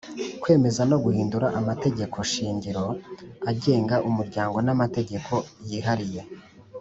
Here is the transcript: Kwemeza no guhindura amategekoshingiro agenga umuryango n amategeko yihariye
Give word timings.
Kwemeza 0.41 0.81
no 0.91 0.97
guhindura 1.03 1.47
amategekoshingiro 1.59 2.85
agenga 3.51 3.95
umuryango 4.09 4.57
n 4.65 4.69
amategeko 4.75 5.33
yihariye 5.69 6.21